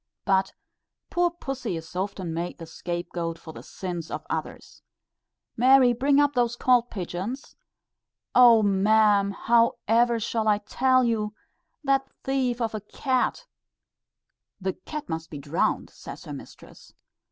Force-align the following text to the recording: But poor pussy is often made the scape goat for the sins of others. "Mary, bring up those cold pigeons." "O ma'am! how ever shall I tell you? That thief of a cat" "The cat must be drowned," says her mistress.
But 0.25 0.53
poor 1.11 1.29
pussy 1.29 1.77
is 1.77 1.95
often 1.95 2.33
made 2.33 2.57
the 2.57 2.65
scape 2.65 3.11
goat 3.11 3.37
for 3.37 3.53
the 3.53 3.61
sins 3.61 4.09
of 4.09 4.25
others. 4.31 4.81
"Mary, 5.55 5.93
bring 5.93 6.19
up 6.19 6.33
those 6.33 6.55
cold 6.55 6.89
pigeons." 6.89 7.55
"O 8.33 8.63
ma'am! 8.63 9.29
how 9.29 9.73
ever 9.87 10.19
shall 10.19 10.47
I 10.47 10.57
tell 10.57 11.03
you? 11.03 11.35
That 11.83 12.09
thief 12.23 12.59
of 12.61 12.73
a 12.73 12.81
cat" 12.81 13.45
"The 14.59 14.73
cat 14.73 15.07
must 15.07 15.29
be 15.29 15.37
drowned," 15.37 15.91
says 15.91 16.23
her 16.25 16.33
mistress. 16.33 16.93